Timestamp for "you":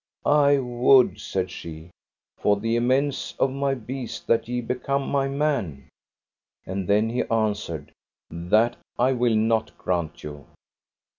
10.23-10.47